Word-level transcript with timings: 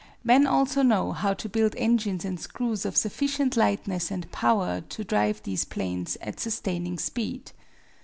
Men 0.23 0.47
also 0.47 0.81
know 0.81 1.11
how 1.11 1.35
to 1.35 1.47
build 1.47 1.75
engines 1.77 2.25
and 2.25 2.39
screws 2.39 2.85
of 2.87 2.97
sufficient 2.97 3.55
lightness 3.55 4.09
and 4.09 4.31
power 4.31 4.81
to 4.89 5.03
drive 5.03 5.43
these 5.43 5.63
planes 5.63 6.17
at 6.21 6.39
sustaining 6.39 6.97
speed. 6.97 7.51